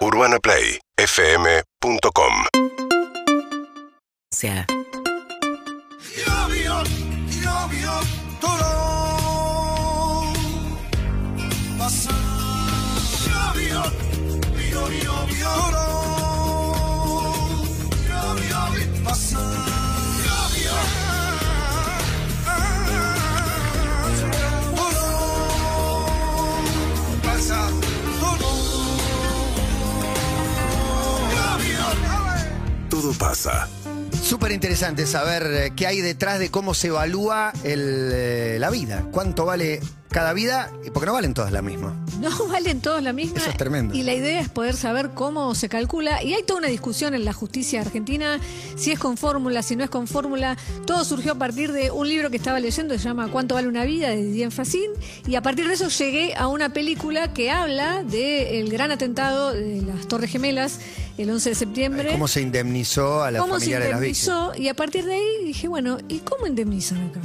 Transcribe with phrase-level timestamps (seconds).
[0.00, 2.34] UrbanaPlayFM.com
[4.32, 4.64] sea.
[8.40, 8.79] Todo
[33.42, 33.68] pasa.
[34.22, 39.04] Súper interesante saber eh, qué hay detrás de cómo se evalúa el, eh, la vida.
[39.10, 40.70] ¿Cuánto vale cada vida?
[40.92, 41.96] Porque no valen todas la misma.
[42.20, 43.38] No valen todos la misma.
[43.38, 43.94] Eso es tremendo.
[43.94, 46.22] Y la idea es poder saber cómo se calcula.
[46.22, 48.38] Y hay toda una discusión en la justicia argentina,
[48.76, 50.58] si es con fórmula, si no es con fórmula.
[50.84, 53.86] Todo surgió a partir de un libro que estaba leyendo, se llama ¿Cuánto vale una
[53.86, 54.10] vida?
[54.10, 54.90] de Didier Facín.
[55.26, 59.80] Y a partir de eso llegué a una película que habla del gran atentado de
[59.80, 60.78] las Torres Gemelas
[61.16, 62.12] el 11 de septiembre.
[62.12, 64.28] ¿Cómo se indemnizó a la ¿Cómo se familia de las víctimas?
[64.28, 64.62] indemnizó?
[64.62, 67.20] Y a partir de ahí dije, bueno, ¿y cómo indemnizan acá?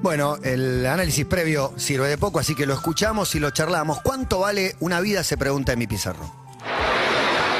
[0.00, 4.00] Bueno, el análisis previo sirve de poco, así que lo escuchamos y lo charlamos.
[4.02, 5.24] ¿Cuánto vale una vida?
[5.24, 6.32] Se pregunta en mi pizarro.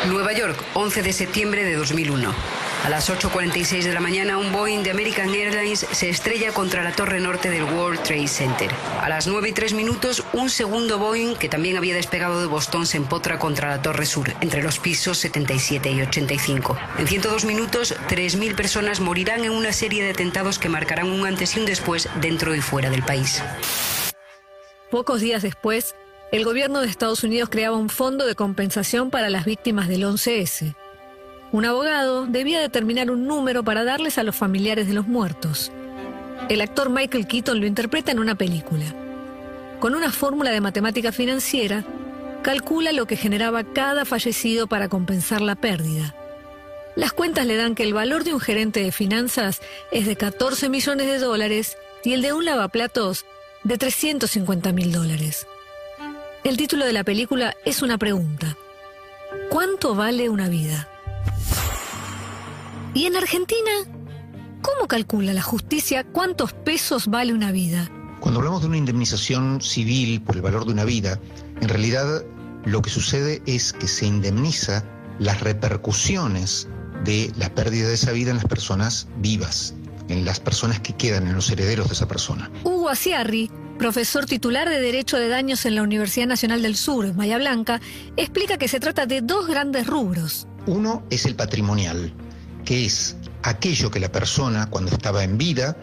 [0.06, 2.57] Nueva York, 11 de septiembre de 2001.
[2.84, 6.92] A las 8.46 de la mañana, un Boeing de American Airlines se estrella contra la
[6.92, 8.70] torre norte del World Trade Center.
[9.00, 12.86] A las 9 y 3 minutos, un segundo Boeing, que también había despegado de Boston,
[12.86, 16.78] se empotra contra la torre sur, entre los pisos 77 y 85.
[16.98, 21.56] En 102 minutos, 3.000 personas morirán en una serie de atentados que marcarán un antes
[21.56, 23.42] y un después dentro y fuera del país.
[24.90, 25.96] Pocos días después,
[26.30, 30.74] el gobierno de Estados Unidos creaba un fondo de compensación para las víctimas del 11S.
[31.50, 35.72] Un abogado debía determinar un número para darles a los familiares de los muertos.
[36.50, 38.84] El actor Michael Keaton lo interpreta en una película.
[39.80, 41.84] Con una fórmula de matemática financiera,
[42.42, 46.14] calcula lo que generaba cada fallecido para compensar la pérdida.
[46.96, 50.68] Las cuentas le dan que el valor de un gerente de finanzas es de 14
[50.68, 53.24] millones de dólares y el de un lavaplatos
[53.64, 55.46] de 350 mil dólares.
[56.44, 58.56] El título de la película es una pregunta.
[59.48, 60.88] ¿Cuánto vale una vida?
[62.98, 63.70] ¿Y en Argentina?
[64.60, 67.88] ¿Cómo calcula la justicia cuántos pesos vale una vida?
[68.18, 71.20] Cuando hablamos de una indemnización civil por el valor de una vida,
[71.60, 72.24] en realidad
[72.64, 74.84] lo que sucede es que se indemniza
[75.20, 76.66] las repercusiones
[77.04, 79.76] de la pérdida de esa vida en las personas vivas,
[80.08, 82.50] en las personas que quedan, en los herederos de esa persona.
[82.64, 83.48] Hugo Asiarri,
[83.78, 87.80] profesor titular de Derecho de Daños en la Universidad Nacional del Sur, Maya Blanca,
[88.16, 90.48] explica que se trata de dos grandes rubros.
[90.66, 92.12] Uno es el patrimonial,
[92.64, 95.76] que es aquello que la persona, cuando estaba en vida,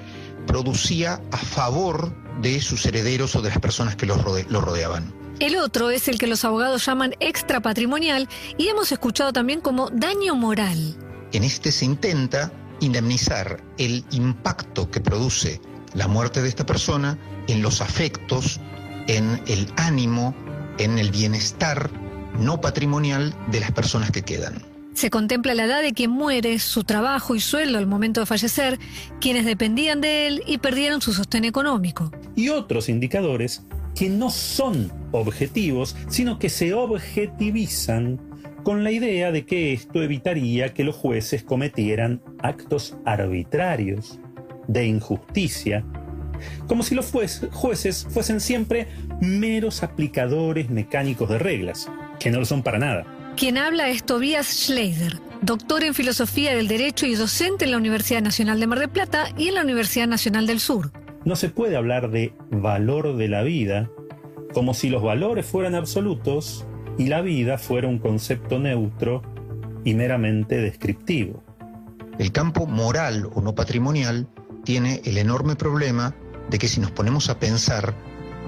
[0.47, 5.14] producía a favor de sus herederos o de las personas que los rode- lo rodeaban.
[5.40, 10.35] El otro es el que los abogados llaman extrapatrimonial y hemos escuchado también como daño
[10.35, 10.96] moral.
[11.34, 15.59] En este se intenta indemnizar el impacto que produce
[15.94, 18.59] la muerte de esta persona en los afectos,
[19.08, 20.35] en el ánimo,
[20.78, 21.90] en el bienestar
[22.40, 24.66] no patrimonial de las personas que quedan.
[24.95, 28.79] Se contempla la edad de quien muere, su trabajo y sueldo al momento de fallecer,
[29.19, 32.11] quienes dependían de él y perdieron su sostén económico.
[32.35, 38.19] y otros indicadores que no son objetivos, sino que se objetivizan
[38.63, 44.19] con la idea de que esto evitaría que los jueces cometieran actos arbitrarios,
[44.67, 45.85] de injusticia,
[46.67, 47.11] como si los
[47.51, 48.88] jueces fuesen siempre
[49.22, 53.25] meros aplicadores mecánicos de reglas, que no lo son para nada.
[53.38, 58.22] Quien habla es Tobias Schleider, doctor en Filosofía del Derecho y docente en la Universidad
[58.22, 60.94] Nacional de Mar del Plata y en la Universidad Nacional del Sur.
[61.25, 63.90] No se puede hablar de valor de la vida
[64.53, 66.66] como si los valores fueran absolutos
[66.97, 69.22] y la vida fuera un concepto neutro
[69.84, 71.44] y meramente descriptivo.
[72.17, 74.29] El campo moral o no patrimonial
[74.63, 76.16] tiene el enorme problema
[76.50, 77.96] de que si nos ponemos a pensar,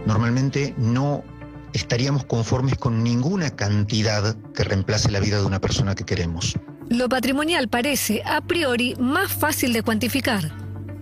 [0.05, 1.25] normalmente no
[1.73, 6.55] estaríamos conformes con ninguna cantidad que reemplace la vida de una persona que queremos.
[6.89, 10.51] Lo patrimonial parece, a priori, más fácil de cuantificar.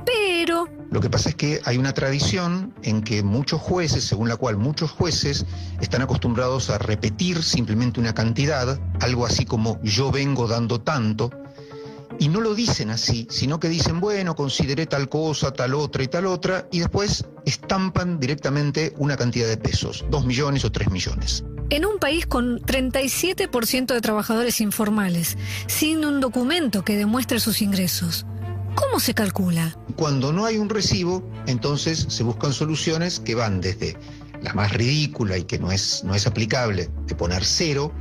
[0.05, 4.37] Pero Lo que pasa es que hay una tradición en que muchos jueces, según la
[4.37, 5.45] cual muchos jueces
[5.81, 11.31] están acostumbrados a repetir simplemente una cantidad, algo así como yo vengo dando tanto,
[12.19, 16.07] y no lo dicen así, sino que dicen, bueno, consideré tal cosa, tal otra y
[16.07, 21.43] tal otra, y después estampan directamente una cantidad de pesos, dos millones o tres millones.
[21.71, 25.35] en un país con 37% de trabajadores informales,
[25.67, 28.25] sin un documento que demuestre sus ingresos,
[28.75, 29.75] ¿cómo se calcula?
[29.95, 33.97] Cuando no hay un recibo, entonces se buscan soluciones que van desde
[34.43, 37.91] la más ridícula y que no es, no es aplicable, de poner cero,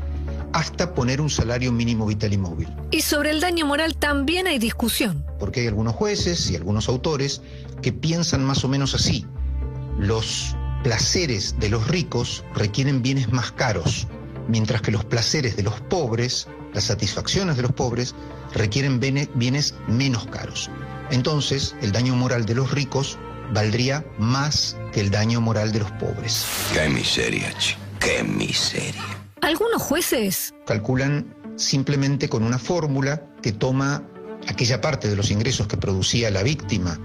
[0.54, 2.68] hasta poner un salario mínimo vital y móvil.
[2.92, 5.26] Y sobre el daño moral también hay discusión.
[5.40, 7.42] Porque hay algunos jueces y algunos autores
[7.82, 9.26] que piensan más o menos así.
[9.98, 10.54] Los
[10.84, 14.06] placeres de los ricos requieren bienes más caros,
[14.46, 18.14] mientras que los placeres de los pobres, las satisfacciones de los pobres,
[18.52, 20.70] requieren bienes menos caros.
[21.10, 23.18] Entonces, el daño moral de los ricos
[23.52, 26.46] valdría más que el daño moral de los pobres.
[26.72, 27.80] Qué miseria, chico.
[27.98, 29.23] Qué miseria.
[29.44, 34.02] Algunos jueces calculan simplemente con una fórmula que toma
[34.48, 36.98] aquella parte de los ingresos que producía la víctima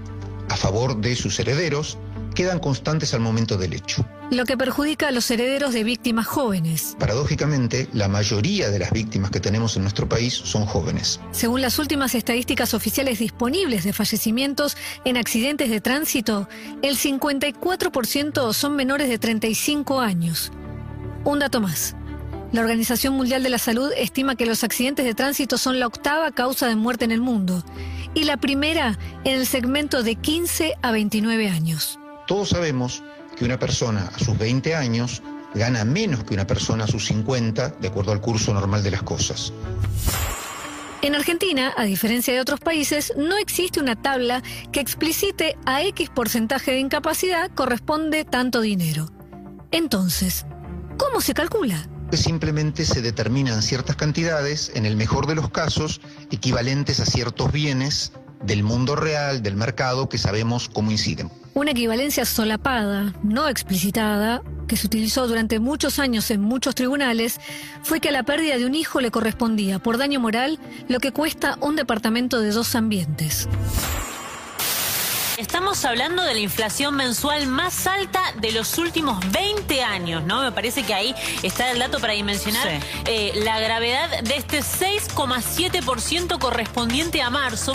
[0.48, 1.98] a favor de sus herederos,
[2.34, 4.06] quedan constantes al momento del hecho.
[4.30, 6.96] lo que perjudica a los herederos de víctimas jóvenes.
[6.98, 11.20] Paradójicamente, la mayoría de las víctimas que tenemos en nuestro país son jóvenes.
[11.32, 16.48] Según las últimas estadísticas oficiales disponibles de fallecimientos en accidentes de tránsito,
[16.80, 20.52] el 54% son menores de 35 años.
[21.24, 21.96] Un dato más.
[22.52, 26.32] La Organización Mundial de la Salud estima que los accidentes de tránsito son la octava
[26.32, 27.62] causa de muerte en el mundo
[28.12, 32.00] y la primera en el segmento de 15 a 29 años.
[32.26, 33.04] Todos sabemos
[33.36, 35.22] que una persona a sus 20 años
[35.54, 39.04] gana menos que una persona a sus 50, de acuerdo al curso normal de las
[39.04, 39.52] cosas.
[41.02, 44.42] En Argentina, a diferencia de otros países, no existe una tabla
[44.72, 49.08] que explicite a X porcentaje de incapacidad corresponde tanto dinero.
[49.70, 50.46] Entonces,
[50.98, 51.88] ¿cómo se calcula?
[52.16, 58.12] Simplemente se determinan ciertas cantidades, en el mejor de los casos, equivalentes a ciertos bienes
[58.42, 61.30] del mundo real, del mercado, que sabemos cómo inciden.
[61.52, 67.40] Una equivalencia solapada, no explicitada, que se utilizó durante muchos años en muchos tribunales,
[67.82, 70.58] fue que a la pérdida de un hijo le correspondía, por daño moral,
[70.88, 73.48] lo que cuesta un departamento de dos ambientes.
[75.40, 80.42] Estamos hablando de la inflación mensual más alta de los últimos 20 años, ¿no?
[80.42, 82.86] Me parece que ahí está el dato para dimensionar Sí.
[83.06, 87.72] eh, la gravedad de este 6,7% correspondiente a marzo.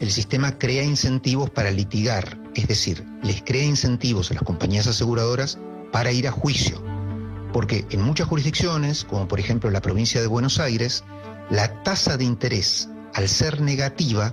[0.00, 5.58] El sistema crea incentivos para litigar, es decir, les crea incentivos a las compañías aseguradoras
[5.92, 6.82] para ir a juicio.
[7.52, 11.04] Porque en muchas jurisdicciones, como por ejemplo la provincia de Buenos Aires,
[11.50, 14.32] la tasa de interés, al ser negativa,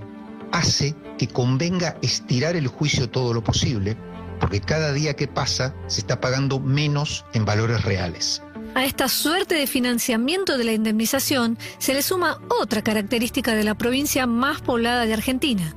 [0.53, 3.97] hace que convenga estirar el juicio todo lo posible,
[4.39, 8.41] porque cada día que pasa se está pagando menos en valores reales.
[8.75, 13.75] A esta suerte de financiamiento de la indemnización se le suma otra característica de la
[13.75, 15.75] provincia más poblada de Argentina.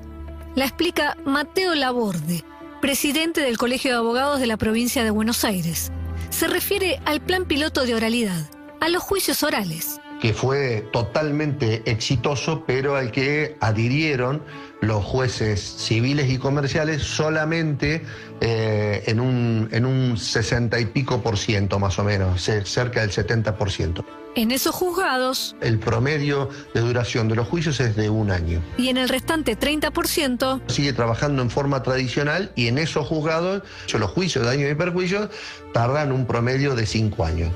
[0.55, 2.45] La explica Mateo Laborde,
[2.81, 5.91] presidente del Colegio de Abogados de la provincia de Buenos Aires.
[6.31, 8.51] Se refiere al plan piloto de oralidad,
[8.81, 10.01] a los juicios orales.
[10.21, 14.43] Que fue totalmente exitoso, pero al que adhirieron
[14.81, 18.03] los jueces civiles y comerciales solamente
[18.41, 23.01] eh, en, un, en un 60 y pico por ciento más o menos, ce- cerca
[23.01, 24.05] del 70 por ciento.
[24.35, 28.63] En esos juzgados El promedio de duración de los juicios es de un año.
[28.77, 33.63] y en el restante 30%, Sigue trabajando en forma tradicional y en esos juzgados,
[33.99, 35.31] los juicios de daños y perjuicios
[35.73, 37.51] tardan un promedio de cinco años.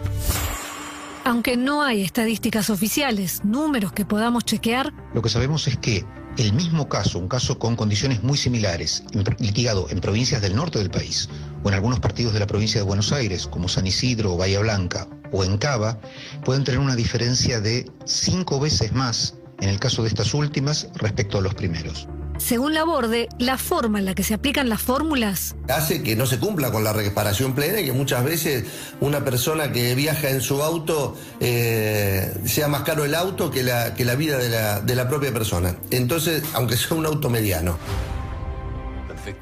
[1.24, 6.04] Aunque no hay estadísticas oficiales, números que podamos chequear, Lo que sabemos es que
[6.36, 9.02] el mismo caso, un caso con condiciones muy similares,
[9.38, 11.28] litigado en provincias del norte del país,
[11.62, 14.60] o en algunos partidos de la provincia de Buenos Aires, como San Isidro o Bahía
[14.60, 15.98] Blanca, o en Cava,
[16.44, 21.38] pueden tener una diferencia de cinco veces más en el caso de estas últimas respecto
[21.38, 22.08] a los primeros.
[22.40, 26.38] Según Laborde, la forma en la que se aplican las fórmulas hace que no se
[26.38, 28.64] cumpla con la reparación plena y que muchas veces
[29.00, 33.94] una persona que viaja en su auto eh, sea más caro el auto que la,
[33.94, 35.76] que la vida de la, de la propia persona.
[35.90, 37.78] Entonces, aunque sea un auto mediano.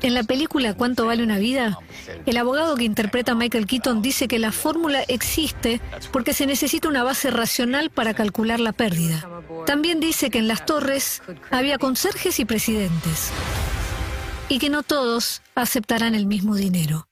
[0.03, 1.79] En la película ¿Cuánto vale una vida?
[2.27, 5.81] El abogado que interpreta a Michael Keaton dice que la fórmula existe
[6.13, 9.29] porque se necesita una base racional para calcular la pérdida.
[9.67, 13.31] También dice que en las torres había conserjes y presidentes
[14.49, 17.07] y que no todos aceptarán el mismo dinero.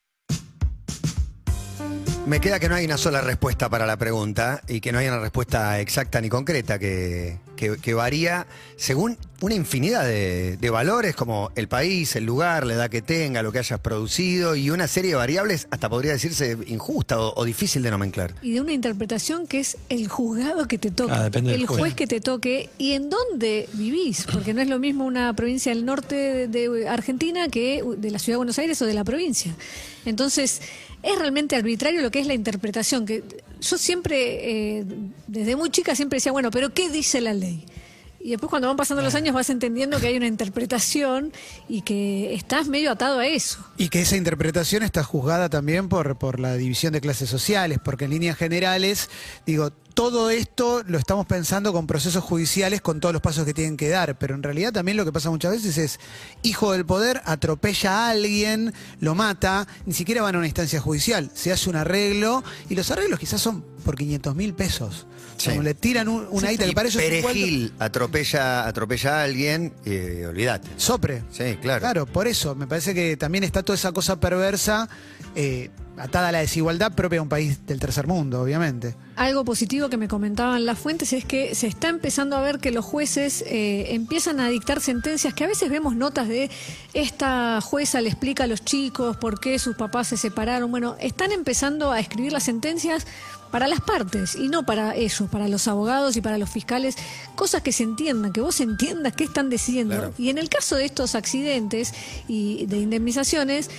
[2.26, 5.06] Me queda que no hay una sola respuesta para la pregunta y que no hay
[5.06, 11.14] una respuesta exacta ni concreta, que, que- que varía según una infinidad de, de valores
[11.14, 14.87] como el país, el lugar, la edad que tenga, lo que hayas producido y una
[14.88, 18.35] serie de variables, hasta podría decirse injusta o, o difícil de nomenclar.
[18.40, 21.81] Y de una interpretación que es el juzgado que te toque, Ah, el juez.
[21.81, 25.73] juez que te toque y en dónde vivís, porque no es lo mismo una provincia
[25.75, 29.05] del norte de, de Argentina que de la ciudad de Buenos Aires o de la
[29.05, 29.55] provincia.
[30.07, 30.62] Entonces,
[31.02, 33.23] es realmente arbitrario lo que es la interpretación, que
[33.61, 34.85] yo siempre, eh,
[35.26, 37.64] desde muy chica, siempre decía, bueno, pero ¿qué dice la ley?
[38.26, 41.33] Y después cuando van pasando los años vas entendiendo que hay una interpretación
[41.68, 43.64] y que estás medio atado a eso.
[43.76, 48.06] Y que esa interpretación está juzgada también por, por la división de clases sociales, porque
[48.06, 49.11] en líneas generales,
[49.47, 53.78] digo, todo esto lo estamos pensando con procesos judiciales, con todos los pasos que tienen
[53.78, 55.98] que dar, pero en realidad también lo que pasa muchas veces es,
[56.42, 61.30] hijo del poder, atropella a alguien, lo mata, ni siquiera van a una instancia judicial,
[61.34, 65.06] se hace un arreglo, y los arreglos quizás son por 500 mil pesos.
[65.38, 65.48] Sí.
[65.50, 69.72] Como le tiran un- una guita que para ellos es Perejil atropella, atropella a alguien,
[69.86, 70.68] y olvídate.
[70.76, 71.22] Sopre.
[71.32, 71.80] Sí, claro.
[71.80, 72.54] Claro, por eso.
[72.54, 74.88] Me parece que también está toda esa cosa perversa
[75.34, 78.94] eh, atada a la desigualdad propia de un país del tercer mundo, obviamente.
[79.16, 82.70] Algo positivo que me comentaban las fuentes es que se está empezando a ver que
[82.70, 86.50] los jueces eh, empiezan a dictar sentencias que a veces vemos notas de
[86.92, 90.70] esta jueza le explica a los chicos por qué sus papás se separaron.
[90.70, 93.06] Bueno, están empezando a escribir las sentencias
[93.50, 96.96] para las partes y no para ellos, para los abogados y para los fiscales,
[97.34, 99.94] cosas que se entiendan, que vos entiendas qué están decidiendo.
[99.94, 100.14] Claro.
[100.18, 101.94] Y en el caso de estos accidentes
[102.28, 103.70] y de indemnizaciones,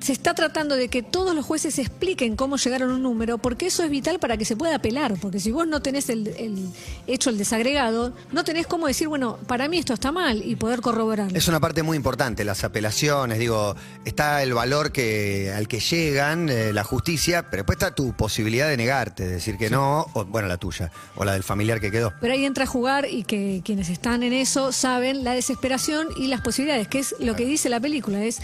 [0.00, 3.66] se está tratando de que todos los jueces expliquen cómo llegaron a un número, porque
[3.66, 6.68] eso es vital para que se pueda apelar, porque si vos no tenés el, el
[7.06, 10.80] hecho el desagregado, no tenés cómo decir, bueno, para mí esto está mal y poder
[10.80, 11.36] corroborarlo.
[11.36, 13.74] Es una parte muy importante, las apelaciones, digo,
[14.04, 18.68] está el valor que al que llegan, eh, la justicia, pero después está tu posibilidad
[18.68, 21.90] de negarte, de decir que no, o bueno, la tuya, o la del familiar que
[21.90, 22.12] quedó.
[22.20, 26.28] Pero ahí entra a jugar y que quienes están en eso saben la desesperación y
[26.28, 28.40] las posibilidades, que es lo que dice la película, es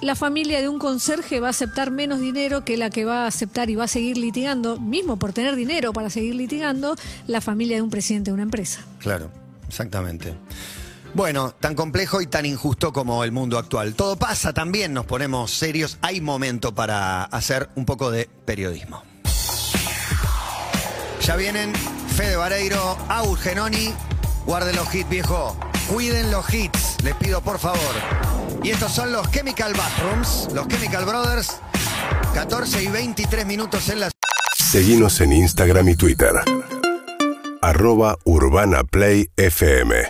[0.00, 3.26] la familia de un conserje va a aceptar menos dinero que la que va a
[3.26, 7.76] aceptar y va a seguir litigando, mismo por tener dinero para seguir litigando, la familia
[7.76, 8.80] de un presidente de una empresa.
[8.98, 9.30] Claro,
[9.66, 10.34] exactamente.
[11.14, 13.94] Bueno, tan complejo y tan injusto como el mundo actual.
[13.94, 15.98] Todo pasa, también nos ponemos serios.
[16.02, 19.02] Hay momento para hacer un poco de periodismo.
[21.22, 21.72] Ya vienen
[22.14, 23.92] Fede Vareiro, Aul Genoni.
[24.46, 25.58] Guarden los hits, viejo.
[25.88, 28.27] Cuiden los hits, les pido por favor.
[28.62, 31.60] Y estos son los Chemical Bathrooms, los Chemical Brothers.
[32.34, 34.10] 14 y 23 minutos en la...
[34.56, 36.32] Seguimos en Instagram y Twitter.
[37.62, 40.08] Arroba Urbana Play FM.